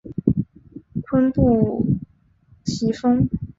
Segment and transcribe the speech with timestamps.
[1.03, 1.85] 坤布
[2.65, 3.29] 崎峰